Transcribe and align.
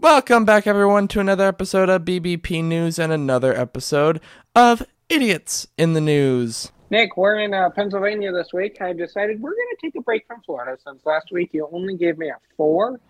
Welcome 0.00 0.44
back, 0.44 0.66
everyone, 0.68 1.08
to 1.08 1.20
another 1.20 1.46
episode 1.48 1.88
of 1.88 2.02
BBP 2.02 2.62
News 2.62 2.98
and 3.00 3.12
another 3.12 3.52
episode 3.52 4.20
of 4.54 4.86
Idiots 5.08 5.66
in 5.76 5.94
the 5.94 6.00
News. 6.00 6.70
Nick, 6.90 7.16
we're 7.16 7.40
in 7.40 7.52
uh, 7.52 7.70
Pennsylvania 7.70 8.30
this 8.32 8.52
week. 8.52 8.80
I 8.80 8.92
decided 8.92 9.40
we're 9.40 9.54
going 9.54 9.66
to 9.76 9.76
take 9.82 9.96
a 9.96 10.00
break 10.00 10.24
from 10.26 10.40
Florida 10.42 10.76
since 10.86 11.04
last 11.04 11.32
week 11.32 11.50
you 11.52 11.68
only 11.72 11.96
gave 11.96 12.16
me 12.16 12.28
a 12.28 12.36
four. 12.56 13.00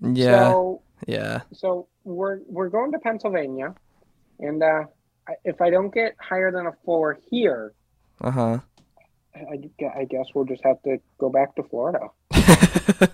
Yeah, 0.00 0.50
So, 0.50 0.82
yeah. 1.08 1.40
so 1.52 1.88
we're 2.04 2.38
we're 2.46 2.68
going 2.68 2.92
to 2.92 2.98
Pennsylvania, 3.00 3.74
and 4.38 4.62
uh, 4.62 4.84
if 5.44 5.60
I 5.60 5.70
don't 5.70 5.92
get 5.92 6.14
higher 6.20 6.52
than 6.52 6.66
a 6.68 6.72
four 6.84 7.18
here, 7.30 7.72
Uh 8.20 8.30
huh. 8.30 8.58
I, 9.34 9.58
I 9.98 10.04
guess 10.04 10.26
we'll 10.34 10.44
just 10.44 10.62
have 10.64 10.80
to 10.84 10.98
go 11.18 11.30
back 11.30 11.56
to 11.56 11.64
Florida. 11.64 12.08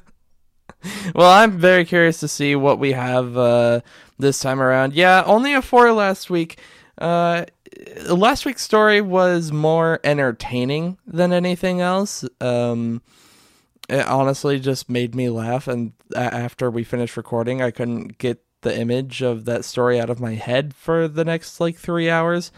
well, 1.14 1.30
I'm 1.30 1.59
very 1.59 1.85
curious 1.85 2.21
to 2.21 2.29
see 2.29 2.57
what 2.57 2.79
we 2.79 2.93
have 2.93 3.37
uh, 3.37 3.80
this 4.19 4.41
time 4.41 4.61
around. 4.61 4.95
Yeah, 4.95 5.22
only 5.25 5.54
a 5.54 5.63
four 5.63 5.93
last 5.93 6.31
week. 6.31 6.59
Uh, 6.99 7.45
last 8.09 8.45
week's 8.45 8.63
story 8.63 9.00
was 9.00 9.53
more 9.53 10.00
entertaining 10.04 10.99
than 11.07 11.32
anything 11.32 11.81
else. 11.81 12.25
Um, 12.40 13.03
it 13.89 14.07
honestly 14.07 14.59
just 14.61 14.89
made 14.89 15.14
me 15.14 15.29
laugh, 15.29 15.68
and 15.68 15.93
after 16.14 16.71
we 16.71 16.85
finished 16.85 17.17
recording, 17.17 17.61
I 17.61 17.71
couldn't 17.71 18.18
get 18.18 18.43
the 18.62 18.79
image 18.79 19.23
of 19.23 19.45
that 19.45 19.64
story 19.64 20.01
out 20.01 20.09
of 20.11 20.21
my 20.21 20.35
head 20.35 20.75
for 20.75 21.07
the 21.07 21.25
next 21.25 21.61
like 21.61 21.76
three 21.76 22.09
hours. 22.09 22.51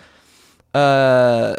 Uh, 0.73 1.57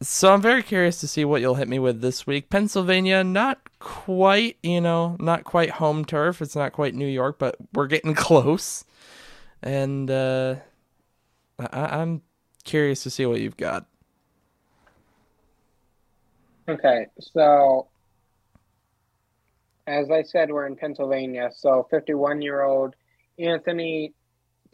so 0.00 0.32
I'm 0.32 0.40
very 0.40 0.62
curious 0.62 1.00
to 1.00 1.08
see 1.08 1.24
what 1.24 1.42
you'll 1.42 1.56
hit 1.56 1.68
me 1.68 1.78
with 1.78 2.00
this 2.00 2.26
week. 2.26 2.48
Pennsylvania, 2.48 3.22
not 3.22 3.60
quite, 3.80 4.58
you 4.62 4.80
know, 4.80 5.16
not 5.18 5.44
quite 5.44 5.70
home 5.70 6.04
turf. 6.04 6.40
It's 6.40 6.54
not 6.54 6.72
quite 6.72 6.94
New 6.94 7.06
York, 7.06 7.38
but 7.38 7.56
we're 7.74 7.88
getting 7.88 8.14
close. 8.14 8.84
And 9.62 10.10
uh, 10.10 10.56
I- 11.58 12.00
I'm 12.00 12.22
curious 12.64 13.02
to 13.02 13.10
see 13.10 13.26
what 13.26 13.40
you've 13.40 13.56
got. 13.56 13.86
Okay, 16.68 17.06
so 17.18 17.88
as 19.88 20.08
I 20.10 20.22
said, 20.22 20.52
we're 20.52 20.66
in 20.66 20.76
Pennsylvania. 20.76 21.50
So 21.52 21.88
51 21.90 22.42
year 22.42 22.62
old 22.62 22.94
Anthony 23.40 24.12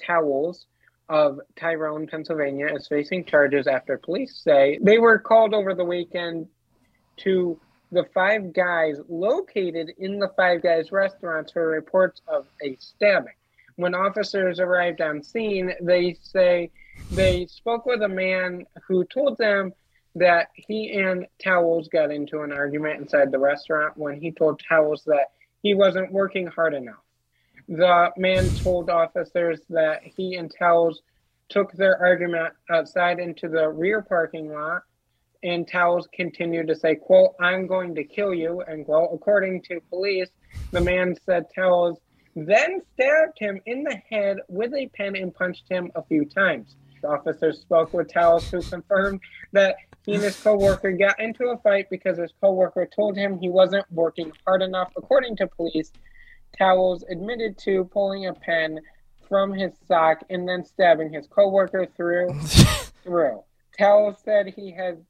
Towles 0.04 0.66
of 1.08 1.41
Tyrone, 1.58 2.06
Pennsylvania, 2.06 2.66
is 2.74 2.86
facing 2.86 3.24
charges 3.24 3.66
after 3.66 3.96
police 3.96 4.41
say 4.44 4.78
they 4.82 4.98
were 4.98 5.18
called 5.18 5.54
over 5.54 5.72
the 5.74 5.84
weekend 5.84 6.48
to 7.18 7.58
the 7.92 8.04
Five 8.14 8.52
Guys 8.52 8.96
located 9.08 9.92
in 9.98 10.18
the 10.18 10.30
Five 10.36 10.62
Guys 10.62 10.92
restaurants 10.92 11.52
for 11.52 11.66
reports 11.68 12.20
of 12.26 12.46
a 12.62 12.76
stabbing. 12.76 13.34
When 13.76 13.94
officers 13.94 14.58
arrived 14.58 15.00
on 15.00 15.22
scene, 15.22 15.72
they 15.80 16.16
say 16.22 16.70
they 17.10 17.46
spoke 17.46 17.86
with 17.86 18.02
a 18.02 18.08
man 18.08 18.64
who 18.86 19.04
told 19.04 19.38
them 19.38 19.72
that 20.14 20.48
he 20.54 20.92
and 20.92 21.26
Towles 21.42 21.88
got 21.88 22.10
into 22.10 22.40
an 22.40 22.52
argument 22.52 23.00
inside 23.00 23.30
the 23.30 23.38
restaurant 23.38 23.96
when 23.96 24.18
he 24.18 24.32
told 24.32 24.60
Towles 24.66 25.04
that 25.04 25.32
he 25.62 25.74
wasn't 25.74 26.10
working 26.10 26.46
hard 26.46 26.74
enough. 26.74 27.02
The 27.68 28.12
man 28.16 28.52
told 28.52 28.88
officers 28.88 29.60
that 29.68 30.02
he 30.04 30.36
and 30.36 30.52
Towles 30.58 31.02
took 31.48 31.72
their 31.72 32.00
argument 32.02 32.54
outside 32.70 33.18
into 33.18 33.48
the 33.48 33.68
rear 33.68 34.02
parking 34.02 34.52
lot, 34.52 34.82
and 35.47 35.66
Towles 35.66 36.08
continued 36.12 36.66
to 36.66 36.75
say, 36.75 36.97
quote, 36.97 37.34
I'm 37.41 37.69
going 37.69 37.94
to 37.94 38.02
kill 38.02 38.34
you, 38.34 38.62
end 38.62 38.86
quote. 38.86 39.11
According 39.12 39.62
to 39.62 39.80
police, 39.91 40.28
the 40.72 40.80
man 40.80 41.14
said 41.25 41.47
Towles 41.55 41.98
then 42.34 42.80
stabbed 42.92 43.38
him 43.38 43.61
in 43.64 43.84
the 43.84 43.97
head 44.11 44.38
with 44.48 44.75
a 44.75 44.88
pen 44.88 45.14
and 45.14 45.33
punched 45.33 45.69
him 45.70 45.91
a 45.94 46.03
few 46.03 46.25
times. 46.25 46.75
The 47.00 47.08
officers 47.08 47.61
spoke 47.61 47.94
with 47.94 48.12
Towles, 48.12 48.50
who 48.50 48.61
confirmed 48.61 49.20
that 49.53 49.77
he 50.05 50.14
and 50.14 50.22
his 50.22 50.41
coworker 50.42 50.91
got 50.92 51.20
into 51.20 51.44
a 51.47 51.58
fight 51.58 51.87
because 51.91 52.19
his 52.19 52.32
coworker 52.41 52.87
told 52.87 53.16
him 53.16 53.38
he 53.38 53.49
wasn't 53.49 53.91
working 53.93 54.32
hard 54.44 54.62
enough. 54.62 54.93
According 54.97 55.37
to 55.37 55.47
police, 55.47 55.93
Towles 56.59 57.04
admitted 57.09 57.56
to 57.59 57.84
pulling 57.84 58.26
a 58.26 58.34
pen 58.34 58.81
from 59.28 59.53
his 59.53 59.72
sock 59.87 60.25
and 60.28 60.49
then 60.49 60.65
stabbing 60.65 61.12
his 61.12 61.28
coworker 61.28 61.87
through 61.97 62.34
through. 63.04 63.43
Towles 63.78 64.16
said 64.25 64.53
he 64.56 64.72
had 64.72 65.04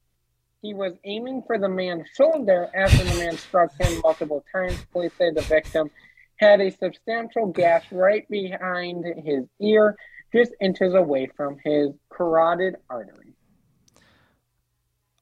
he 0.67 0.75
was 0.75 0.95
aiming 1.05 1.43
for 1.47 1.59
the 1.59 1.69
man's 1.69 2.09
shoulder 2.17 2.69
after 2.75 3.05
the 3.05 3.19
man 3.21 3.37
struck 3.39 3.71
him 3.79 4.01
multiple 4.03 4.45
times. 4.53 4.77
Police 4.93 5.13
say 5.17 5.31
the 5.31 5.43
victim 5.43 5.89
had 6.37 6.61
a 6.61 6.71
substantial 6.71 7.47
gash 7.47 7.85
right 7.93 8.29
behind 8.29 9.05
his 9.25 9.45
ear, 9.61 9.97
just 10.33 10.53
inches 10.61 10.95
away 10.95 11.31
from 11.37 11.57
his 11.65 11.91
carotid 12.11 12.75
artery. 12.91 13.33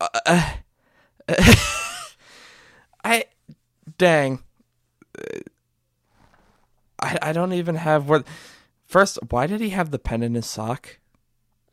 Uh, 0.00 0.54
I, 3.04 3.24
dang. 3.98 4.42
I 7.00 7.18
I 7.20 7.32
don't 7.32 7.52
even 7.52 7.74
have 7.74 8.08
what. 8.08 8.26
First, 8.86 9.18
why 9.28 9.46
did 9.46 9.60
he 9.60 9.70
have 9.70 9.90
the 9.90 9.98
pen 9.98 10.22
in 10.22 10.34
his 10.34 10.46
sock? 10.46 10.98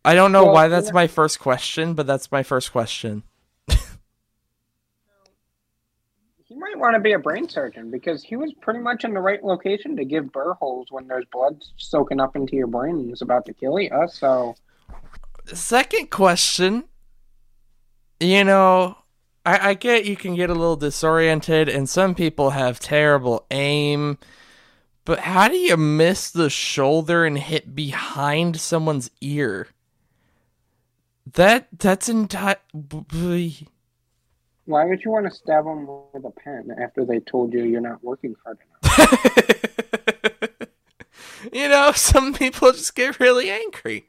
I 0.04 0.14
don't 0.14 0.32
know 0.34 0.46
Well, 0.46 0.54
why 0.54 0.68
that's 0.68 0.92
my 0.92 1.08
first 1.08 1.40
question, 1.40 1.94
but 1.94 2.06
that's 2.06 2.32
my 2.32 2.44
first 2.44 2.72
question. 2.72 3.24
He 6.51 6.51
might 6.62 6.80
want 6.80 6.94
to 6.94 7.00
be 7.00 7.14
a 7.14 7.20
brain 7.20 7.50
surgeon 7.50 7.92
because 7.92 8.24
he 8.24 8.38
was 8.38 8.54
pretty 8.62 8.80
much 8.80 9.04
in 9.04 9.14
the 9.14 9.20
right 9.20 9.44
location 9.44 9.98
to 9.98 10.06
give 10.06 10.32
burr 10.32 10.54
holes 10.54 10.88
when 10.92 11.08
there's 11.08 11.26
blood 11.32 11.62
soaking 11.78 12.22
up 12.22 12.36
into 12.36 12.56
your 12.56 12.68
brain 12.68 13.00
and 13.00 13.12
it's 13.12 13.22
about 13.22 13.46
to 13.48 13.54
kill 13.54 13.80
you. 13.80 13.90
So 14.10 14.56
Second 15.46 16.10
question. 16.12 16.86
You 18.20 18.44
know, 18.44 18.98
I, 19.46 19.70
I 19.70 19.74
get 19.74 20.06
you 20.06 20.16
can 20.16 20.36
get 20.36 20.50
a 20.50 20.56
little 20.56 20.76
disoriented, 20.76 21.68
and 21.68 21.90
some 21.90 22.14
people 22.14 22.52
have 22.52 22.80
terrible 22.80 23.46
aim. 23.50 24.18
But 25.04 25.20
how 25.20 25.48
do 25.48 25.56
you 25.56 25.78
miss 25.78 26.30
the 26.30 26.50
shoulder 26.50 27.26
and 27.26 27.38
hit 27.38 27.76
behind 27.76 28.62
someone's 28.62 29.10
ear? 29.20 29.68
That 31.34 31.68
that's 31.78 32.08
entire. 32.10 32.58
Why 34.66 34.86
would 34.86 35.04
you 35.04 35.12
want 35.12 35.26
to 35.26 35.32
stab 35.32 35.66
them 35.66 35.88
with 36.14 36.24
a 36.26 36.32
pen 36.32 36.70
after 36.82 37.04
they 37.06 37.20
told 37.20 37.54
you 37.54 37.64
you're 37.64 37.82
not 37.82 38.04
working 38.04 38.36
hard 38.44 38.58
enough? 38.84 40.58
you 41.54 41.68
know, 41.68 41.92
some 41.94 42.34
people 42.34 42.72
just 42.72 42.96
get 42.96 43.20
really 43.20 43.50
angry. 43.50 44.08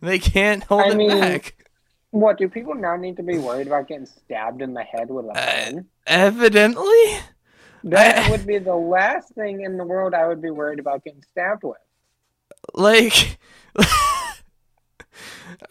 They 0.00 0.18
can't 0.18 0.62
hold 0.64 0.82
I 0.82 0.88
it 0.90 0.96
mean, 0.96 1.08
back. 1.20 1.68
What 2.10 2.38
do 2.38 2.48
people 2.48 2.74
now 2.74 2.96
need 2.96 3.16
to 3.16 3.22
be 3.24 3.38
worried 3.38 3.66
about 3.66 3.88
getting 3.88 4.06
stabbed 4.06 4.62
in 4.62 4.72
the 4.74 4.82
head 4.84 5.10
with 5.10 5.24
a 5.26 5.30
Uh, 5.30 5.34
pen? 5.34 5.86
Evidently, 6.06 7.18
That 7.82 8.18
I- 8.26 8.30
would 8.30 8.46
be 8.46 8.58
the 8.58 8.76
last 8.76 9.30
thing 9.34 9.62
in 9.62 9.76
the 9.78 9.84
world 9.84 10.14
I 10.14 10.28
would 10.28 10.40
be 10.40 10.50
worried 10.50 10.78
about 10.78 11.02
getting 11.04 11.22
stabbed 11.30 11.64
with. 11.64 11.78
like. 12.74 13.38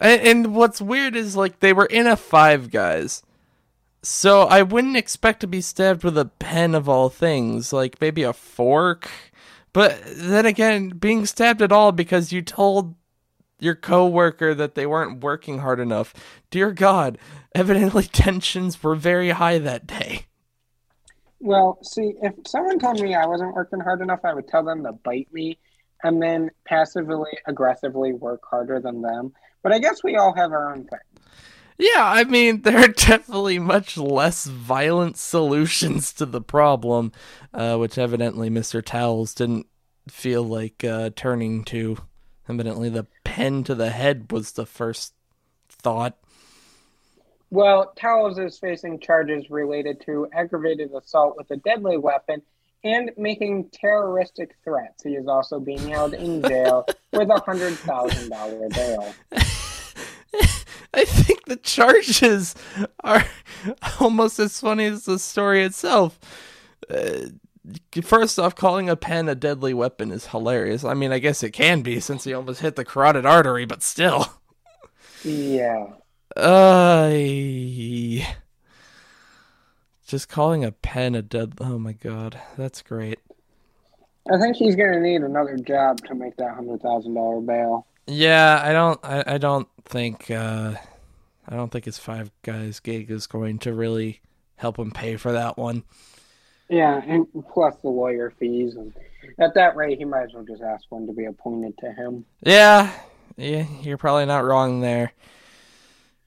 and, 0.00 0.20
and 0.22 0.54
what's 0.54 0.80
weird 0.80 1.16
is 1.16 1.34
like 1.36 1.60
they 1.60 1.72
were 1.72 1.86
in 1.86 2.06
a 2.06 2.16
Five 2.16 2.70
Guys, 2.70 3.22
so 4.04 4.42
I 4.42 4.62
wouldn't 4.62 4.96
expect 4.96 5.40
to 5.40 5.46
be 5.46 5.60
stabbed 5.60 6.04
with 6.04 6.18
a 6.18 6.26
pen 6.26 6.74
of 6.74 6.88
all 6.88 7.08
things, 7.08 7.72
like 7.72 8.00
maybe 8.00 8.22
a 8.22 8.32
fork. 8.32 9.10
But 9.72 10.00
then 10.06 10.46
again, 10.46 10.90
being 10.90 11.26
stabbed 11.26 11.62
at 11.62 11.72
all 11.72 11.90
because 11.90 12.32
you 12.32 12.42
told 12.42 12.94
your 13.58 13.74
coworker 13.74 14.54
that 14.54 14.74
they 14.74 14.86
weren't 14.86 15.22
working 15.22 15.58
hard 15.58 15.80
enough. 15.80 16.12
Dear 16.50 16.70
God, 16.70 17.18
evidently 17.54 18.04
tensions 18.12 18.82
were 18.82 18.94
very 18.94 19.30
high 19.30 19.58
that 19.58 19.86
day. 19.86 20.26
Well, 21.40 21.78
see, 21.82 22.14
if 22.22 22.34
someone 22.46 22.78
told 22.78 23.00
me 23.00 23.14
I 23.14 23.26
wasn't 23.26 23.54
working 23.54 23.80
hard 23.80 24.00
enough, 24.00 24.20
I 24.24 24.34
would 24.34 24.48
tell 24.48 24.64
them 24.64 24.82
to 24.84 24.92
bite 24.92 25.28
me 25.32 25.58
and 26.02 26.22
then 26.22 26.50
passively 26.66 27.30
aggressively 27.46 28.12
work 28.12 28.42
harder 28.48 28.80
than 28.80 29.00
them. 29.02 29.32
But 29.62 29.72
I 29.72 29.78
guess 29.78 30.04
we 30.04 30.16
all 30.16 30.34
have 30.34 30.52
our 30.52 30.72
own 30.72 30.84
thing. 30.84 31.00
Yeah, 31.78 32.04
I 32.04 32.24
mean, 32.24 32.60
there 32.62 32.78
are 32.78 32.88
definitely 32.88 33.58
much 33.58 33.96
less 33.96 34.46
violent 34.46 35.16
solutions 35.16 36.12
to 36.14 36.26
the 36.26 36.40
problem, 36.40 37.12
uh, 37.52 37.76
which 37.76 37.98
evidently 37.98 38.50
Mr. 38.50 38.84
Towles 38.84 39.34
didn't 39.34 39.66
feel 40.08 40.42
like 40.42 40.84
uh, 40.84 41.10
turning 41.16 41.64
to. 41.64 41.98
Evidently, 42.48 42.90
the 42.90 43.06
pen 43.24 43.64
to 43.64 43.74
the 43.74 43.90
head 43.90 44.30
was 44.30 44.52
the 44.52 44.66
first 44.66 45.14
thought. 45.68 46.18
Well, 47.50 47.92
Towles 47.96 48.38
is 48.38 48.58
facing 48.58 48.98
charges 48.98 49.48
related 49.48 50.02
to 50.06 50.28
aggravated 50.32 50.90
assault 50.92 51.36
with 51.36 51.50
a 51.50 51.56
deadly 51.56 51.96
weapon 51.96 52.42
and 52.82 53.12
making 53.16 53.70
terroristic 53.70 54.56
threats. 54.62 55.02
He 55.02 55.10
is 55.10 55.26
also 55.26 55.58
being 55.58 55.88
held 55.88 56.12
in 56.14 56.42
jail 56.42 56.84
with 57.12 57.30
a 57.30 57.40
hundred 57.40 57.74
thousand 57.76 58.30
dollar 58.30 58.68
bail. 58.68 59.14
I 60.94 61.04
think 61.04 61.44
the 61.44 61.56
charges 61.56 62.54
are 63.02 63.24
almost 64.00 64.38
as 64.38 64.60
funny 64.60 64.84
as 64.84 65.04
the 65.04 65.18
story 65.18 65.62
itself. 65.62 66.18
Uh, 66.88 67.26
first 68.02 68.38
off, 68.38 68.54
calling 68.54 68.88
a 68.88 68.96
pen 68.96 69.28
a 69.28 69.34
deadly 69.34 69.74
weapon 69.74 70.10
is 70.10 70.28
hilarious. 70.28 70.84
I 70.84 70.94
mean, 70.94 71.12
I 71.12 71.18
guess 71.18 71.42
it 71.42 71.50
can 71.50 71.82
be 71.82 72.00
since 72.00 72.24
he 72.24 72.34
almost 72.34 72.60
hit 72.60 72.76
the 72.76 72.84
carotid 72.84 73.26
artery, 73.26 73.64
but 73.64 73.82
still. 73.82 74.26
Yeah. 75.24 75.86
Uh, 76.36 77.08
just 80.06 80.28
calling 80.28 80.64
a 80.64 80.72
pen 80.72 81.14
a 81.14 81.22
dead. 81.22 81.54
Oh 81.60 81.78
my 81.78 81.92
god, 81.92 82.38
that's 82.56 82.82
great. 82.82 83.20
I 84.32 84.38
think 84.38 84.56
he's 84.56 84.74
gonna 84.76 85.00
need 85.00 85.22
another 85.22 85.56
job 85.56 85.98
to 86.06 86.14
make 86.14 86.36
that 86.36 86.54
hundred 86.54 86.82
thousand 86.82 87.14
dollar 87.14 87.40
bail. 87.40 87.86
Yeah, 88.06 88.60
I 88.62 88.72
don't. 88.72 89.00
I, 89.02 89.24
I 89.34 89.38
don't 89.38 89.68
think. 89.84 90.30
Uh, 90.30 90.74
I 91.48 91.56
don't 91.56 91.70
think 91.70 91.84
his 91.84 91.98
five 91.98 92.30
guys 92.42 92.80
gig 92.80 93.10
is 93.10 93.26
going 93.26 93.58
to 93.60 93.72
really 93.74 94.20
help 94.56 94.78
him 94.78 94.90
pay 94.90 95.16
for 95.16 95.32
that 95.32 95.56
one. 95.58 95.84
Yeah, 96.68 97.00
and 97.06 97.26
plus 97.52 97.76
the 97.82 97.88
lawyer 97.88 98.32
fees, 98.38 98.74
and 98.76 98.92
at 99.38 99.54
that 99.54 99.76
rate, 99.76 99.98
he 99.98 100.04
might 100.04 100.24
as 100.24 100.32
well 100.34 100.44
just 100.44 100.62
ask 100.62 100.84
one 100.90 101.06
to 101.06 101.12
be 101.12 101.26
appointed 101.26 101.76
to 101.78 101.92
him. 101.92 102.24
Yeah, 102.40 102.90
yeah, 103.36 103.66
you're 103.82 103.98
probably 103.98 104.24
not 104.26 104.44
wrong 104.44 104.80
there. 104.80 105.12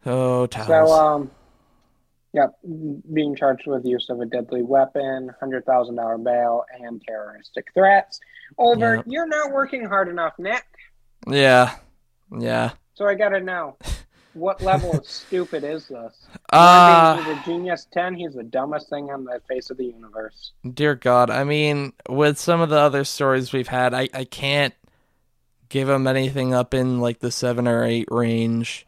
Oh, 0.06 0.46
Towers. 0.46 0.68
So, 0.68 0.92
um, 0.94 1.32
yep, 2.34 2.58
being 3.12 3.36
charged 3.36 3.66
with 3.68 3.84
use 3.86 4.10
of 4.10 4.20
a 4.22 4.26
deadly 4.26 4.62
weapon, 4.62 5.32
hundred 5.40 5.66
thousand 5.66 5.96
dollar 5.96 6.18
bail, 6.20 6.64
and 6.80 7.02
terroristic 7.06 7.68
threats. 7.74 8.20
Over, 8.58 8.98
Yep. 8.98 9.06
you're 9.08 9.28
not 9.28 9.52
working 9.52 9.86
hard 9.86 10.08
enough, 10.08 10.34
Nick. 10.38 10.64
Yeah, 11.30 11.76
yeah. 12.38 12.72
So 12.96 13.06
I 13.06 13.16
gotta 13.16 13.40
know, 13.40 13.78
what 14.34 14.62
level 14.62 14.98
of 14.98 15.06
stupid 15.08 15.64
is 15.64 15.88
this? 15.88 16.28
Uh, 16.52 17.18
he's 17.18 17.38
a 17.38 17.42
genius 17.44 17.88
ten. 17.92 18.16
He's 18.16 18.34
the 18.34 18.44
dumbest 18.44 18.90
thing 18.90 19.10
on 19.10 19.24
the 19.24 19.42
face 19.48 19.70
of 19.70 19.78
the 19.78 19.86
universe. 19.86 20.54
dear 20.74 20.96
God. 20.96 21.30
I 21.30 21.44
mean, 21.44 21.94
with 22.10 22.38
some 22.40 22.62
of 22.62 22.70
the 22.70 22.80
other 22.80 23.04
stories 23.04 23.54
we've 23.54 23.68
had, 23.68 23.94
I, 23.94 24.10
I 24.14 24.24
can't 24.26 24.74
give 25.70 25.90
him 25.90 26.08
anything 26.08 26.54
up 26.54 26.74
in 26.74 27.00
like 27.00 27.20
the 27.20 27.32
seven 27.32 27.68
or 27.68 27.84
eight 27.84 28.08
range. 28.10 28.86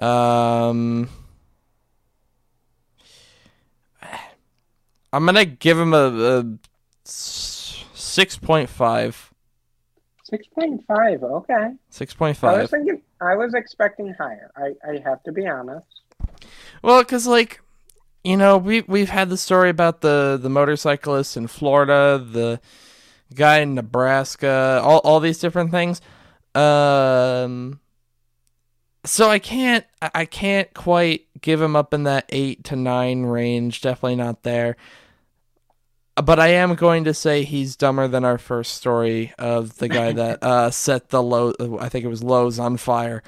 Um, 0.00 1.08
I'm 5.12 5.26
gonna 5.26 5.44
give 5.44 5.78
him 5.78 5.94
a, 5.94 6.38
a 6.38 6.44
six 7.04 8.36
point 8.38 8.68
five. 8.68 9.31
Six 10.32 10.46
point 10.48 10.82
five. 10.86 11.22
Okay. 11.22 11.72
Six 11.90 12.14
point 12.14 12.38
five. 12.38 12.56
I 12.56 12.62
was 12.62 12.70
thinking. 12.70 13.02
I 13.20 13.36
was 13.36 13.52
expecting 13.52 14.14
higher. 14.14 14.50
I, 14.56 14.72
I 14.88 14.98
have 15.04 15.22
to 15.24 15.32
be 15.32 15.46
honest. 15.46 15.86
Well, 16.82 17.02
because 17.02 17.26
like, 17.26 17.60
you 18.24 18.38
know, 18.38 18.56
we 18.56 18.80
we've 18.88 19.10
had 19.10 19.28
the 19.28 19.36
story 19.36 19.68
about 19.68 20.00
the 20.00 20.38
the 20.40 20.48
motorcyclist 20.48 21.36
in 21.36 21.48
Florida, 21.48 22.18
the 22.18 22.60
guy 23.34 23.58
in 23.58 23.74
Nebraska, 23.74 24.80
all 24.82 25.00
all 25.00 25.20
these 25.20 25.38
different 25.38 25.70
things. 25.70 26.00
Um, 26.54 27.80
so 29.04 29.28
I 29.28 29.38
can't 29.38 29.84
I 30.00 30.24
can't 30.24 30.72
quite 30.72 31.26
give 31.42 31.60
him 31.60 31.76
up 31.76 31.92
in 31.92 32.04
that 32.04 32.24
eight 32.30 32.64
to 32.64 32.76
nine 32.76 33.24
range. 33.24 33.82
Definitely 33.82 34.16
not 34.16 34.44
there. 34.44 34.78
But 36.14 36.38
I 36.38 36.48
am 36.48 36.74
going 36.74 37.04
to 37.04 37.14
say 37.14 37.42
he's 37.44 37.76
dumber 37.76 38.06
than 38.06 38.24
our 38.24 38.38
first 38.38 38.74
story 38.74 39.32
of 39.38 39.78
the 39.78 39.88
guy 39.88 40.12
that 40.12 40.42
uh, 40.42 40.70
set 40.70 41.08
the 41.08 41.22
low. 41.22 41.52
I 41.80 41.88
think 41.88 42.04
it 42.04 42.08
was 42.08 42.22
Lowe's 42.22 42.58
on 42.58 42.76
fire. 42.76 43.22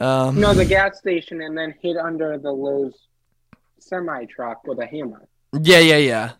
Um, 0.00 0.40
No, 0.40 0.54
the 0.54 0.64
gas 0.64 0.98
station, 0.98 1.40
and 1.40 1.56
then 1.56 1.74
hid 1.80 1.96
under 1.96 2.38
the 2.38 2.50
Lowe's 2.50 2.94
semi 3.78 4.24
truck 4.26 4.66
with 4.66 4.78
a 4.78 4.86
hammer. 4.86 5.28
Yeah, 5.52 5.78
yeah, 5.78 5.98
yeah. 5.98 6.32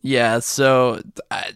Yeah, 0.00 0.40
so 0.40 1.00
I 1.30 1.52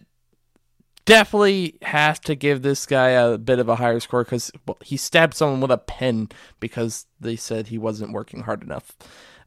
definitely 1.05 1.77
have 1.81 2.21
to 2.21 2.35
give 2.35 2.61
this 2.61 2.85
guy 2.85 3.09
a 3.09 3.37
bit 3.37 3.59
of 3.59 3.67
a 3.67 3.75
higher 3.75 3.99
score 3.99 4.23
because 4.23 4.51
well, 4.67 4.77
he 4.81 4.95
stabbed 4.95 5.33
someone 5.33 5.61
with 5.61 5.71
a 5.71 5.77
pen 5.77 6.29
because 6.59 7.07
they 7.19 7.35
said 7.35 7.67
he 7.67 7.77
wasn't 7.77 8.13
working 8.13 8.43
hard 8.43 8.61
enough. 8.61 8.95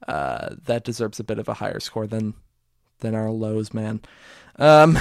Uh, 0.09 0.55
that 0.65 0.85
deserves 0.85 1.21
a 1.21 1.25
bit 1.25 1.39
of 1.39 1.49
a 1.49 1.55
higher 1.55 1.79
score 1.79 2.07
than 2.07 2.35
than 3.01 3.15
our 3.15 3.31
Lowe's, 3.31 3.75
man. 3.75 4.01
Um, 4.57 4.99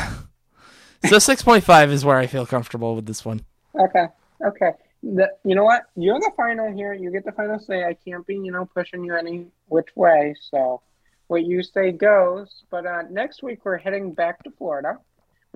so 1.07 1.19
six 1.19 1.41
point 1.41 1.63
five 1.63 1.91
is 1.91 2.03
where 2.05 2.17
I 2.17 2.27
feel 2.27 2.45
comfortable 2.45 2.95
with 2.95 3.05
this 3.05 3.23
one. 3.23 3.41
Okay. 3.79 4.07
Okay. 4.45 4.71
The, 5.01 5.29
you 5.45 5.55
know 5.55 5.63
what? 5.63 5.83
You're 5.95 6.19
the 6.19 6.31
final 6.35 6.71
here. 6.71 6.93
You 6.93 7.11
get 7.11 7.25
the 7.25 7.31
final 7.31 7.59
say. 7.59 7.85
I 7.85 7.93
can't 7.93 8.25
be, 8.27 8.35
you 8.35 8.51
know, 8.51 8.65
pushing 8.65 9.03
you 9.03 9.15
any 9.15 9.47
which 9.67 9.89
way. 9.95 10.35
So 10.51 10.81
what 11.27 11.45
you 11.45 11.63
say 11.63 11.91
goes. 11.91 12.63
But 12.69 12.85
uh, 12.85 13.03
next 13.09 13.41
week 13.43 13.63
we're 13.63 13.77
heading 13.77 14.13
back 14.13 14.43
to 14.43 14.51
Florida. 14.51 14.97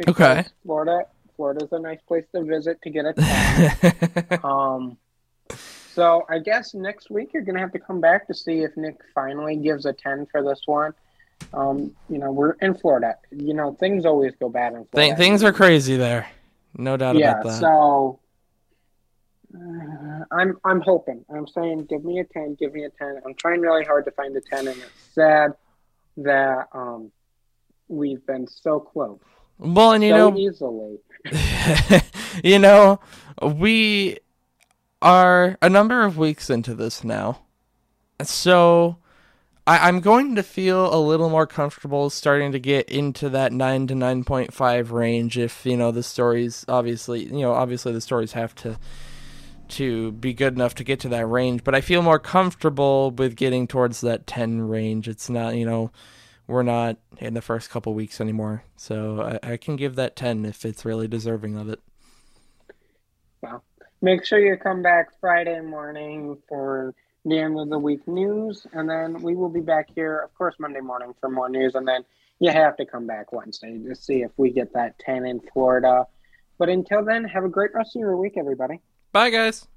Okay. 0.07 0.45
Florida, 0.63 1.05
Florida's 1.35 1.71
a 1.71 1.79
nice 1.79 1.99
place 2.07 2.25
to 2.33 2.43
visit 2.43 2.81
to 2.83 2.89
get 2.89 3.05
a 3.05 3.13
tan. 4.29 4.39
um. 4.43 4.97
So 5.93 6.25
I 6.27 6.39
guess 6.39 6.73
next 6.73 7.11
week 7.11 7.31
you're 7.33 7.43
gonna 7.43 7.59
have 7.59 7.73
to 7.73 7.79
come 7.79 8.01
back 8.01 8.25
to 8.27 8.33
see 8.33 8.59
if 8.63 8.75
Nick 8.75 8.95
finally 9.13 9.55
gives 9.55 9.85
a 9.85 9.93
ten 9.93 10.25
for 10.25 10.41
this 10.41 10.61
one. 10.65 10.93
Um, 11.53 11.95
you 12.09 12.17
know, 12.17 12.31
we're 12.31 12.53
in 12.53 12.75
Florida. 12.75 13.15
You 13.31 13.53
know, 13.53 13.73
things 13.79 14.05
always 14.05 14.33
go 14.39 14.49
bad 14.49 14.73
in 14.73 14.85
Florida. 14.85 15.15
Th- 15.15 15.17
things 15.17 15.43
are 15.43 15.53
crazy 15.53 15.97
there, 15.97 16.27
no 16.75 16.97
doubt 16.97 17.15
yeah, 17.15 17.31
about 17.31 17.43
that. 17.45 17.59
so 17.59 18.19
uh, 19.55 20.25
I'm 20.31 20.57
I'm 20.63 20.81
hoping. 20.81 21.23
I'm 21.33 21.47
saying 21.47 21.85
give 21.85 22.03
me 22.03 22.19
a 22.19 22.23
ten, 22.23 22.55
give 22.55 22.73
me 22.73 22.85
a 22.85 22.89
ten. 22.89 23.19
I'm 23.25 23.35
trying 23.35 23.61
really 23.61 23.83
hard 23.83 24.05
to 24.05 24.11
find 24.11 24.35
a 24.35 24.41
ten, 24.41 24.67
and 24.67 24.77
it's 24.77 25.13
sad 25.13 25.53
that 26.17 26.67
um 26.73 27.11
we've 27.87 28.25
been 28.25 28.47
so 28.47 28.79
close, 28.79 29.19
well, 29.59 29.91
and 29.91 30.03
you 30.03 30.11
so 30.11 30.29
know, 30.29 30.37
easily. 30.37 30.99
you 32.43 32.59
know, 32.59 32.99
we 33.41 34.17
are 35.01 35.57
a 35.61 35.69
number 35.69 36.03
of 36.03 36.17
weeks 36.17 36.49
into 36.49 36.73
this 36.73 37.03
now. 37.03 37.41
So 38.23 38.97
I, 39.65 39.87
I'm 39.87 40.01
going 40.01 40.35
to 40.35 40.43
feel 40.43 40.93
a 40.93 40.99
little 40.99 41.29
more 41.29 41.47
comfortable 41.47 42.09
starting 42.09 42.51
to 42.51 42.59
get 42.59 42.89
into 42.89 43.29
that 43.29 43.53
9 43.53 43.87
to 43.87 43.93
9.5 43.93 44.91
range 44.91 45.37
if, 45.37 45.65
you 45.65 45.77
know, 45.77 45.91
the 45.91 46.03
stories 46.03 46.65
obviously, 46.67 47.23
you 47.23 47.41
know, 47.41 47.53
obviously 47.53 47.93
the 47.93 48.01
stories 48.01 48.33
have 48.33 48.53
to 48.55 48.77
to 49.69 50.11
be 50.11 50.33
good 50.33 50.53
enough 50.53 50.75
to 50.75 50.83
get 50.83 50.99
to 50.99 51.09
that 51.09 51.25
range, 51.25 51.63
but 51.63 51.73
I 51.73 51.81
feel 51.81 52.01
more 52.01 52.19
comfortable 52.19 53.11
with 53.11 53.35
getting 53.35 53.65
towards 53.65 54.01
that 54.01 54.27
10 54.27 54.61
range. 54.61 55.07
It's 55.07 55.29
not, 55.29 55.55
you 55.55 55.65
know, 55.65 55.91
we're 56.47 56.63
not 56.63 56.97
in 57.17 57.33
the 57.33 57.41
first 57.41 57.69
couple 57.69 57.93
weeks 57.93 58.19
anymore. 58.19 58.63
So 58.75 59.39
I, 59.43 59.53
I 59.53 59.57
can 59.57 59.75
give 59.77 59.95
that 59.95 60.15
10 60.15 60.45
if 60.45 60.65
it's 60.65 60.85
really 60.85 61.07
deserving 61.07 61.57
of 61.57 61.69
it. 61.69 61.79
Wow. 63.41 63.61
Make 64.01 64.25
sure 64.25 64.39
you 64.39 64.57
come 64.57 64.81
back 64.81 65.07
Friday 65.19 65.61
morning 65.61 66.37
for 66.47 66.93
the 67.25 67.39
end 67.39 67.59
of 67.59 67.69
the 67.69 67.79
week 67.79 68.07
news, 68.07 68.67
and 68.73 68.89
then 68.89 69.21
we 69.21 69.35
will 69.35 69.49
be 69.49 69.61
back 69.61 69.89
here, 69.95 70.19
of 70.19 70.33
course, 70.35 70.55
Monday 70.59 70.81
morning 70.81 71.13
for 71.19 71.29
more 71.29 71.49
news, 71.49 71.75
and 71.75 71.87
then 71.87 72.03
you 72.39 72.51
have 72.51 72.75
to 72.77 72.85
come 72.85 73.07
back 73.07 73.31
Wednesday 73.31 73.77
to 73.77 73.95
see 73.95 74.23
if 74.23 74.31
we 74.37 74.51
get 74.51 74.73
that 74.73 74.99
ten 74.99 75.25
in 75.25 75.39
Florida. 75.53 76.05
But 76.57 76.69
until 76.69 77.03
then, 77.03 77.23
have 77.23 77.45
a 77.45 77.49
great 77.49 77.73
rest 77.73 77.95
of 77.95 78.01
your 78.01 78.17
week, 78.17 78.33
everybody. 78.37 78.79
Bye, 79.11 79.29
guys. 79.29 79.67